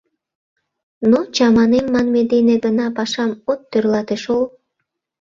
Но 1.09 1.19
чаманем 1.35 1.85
манме 1.93 2.21
дене 2.33 2.55
гына 2.65 2.85
пашам 2.97 3.31
от 3.51 3.59
тӧрлате 3.71 4.17
шол. 4.23 4.43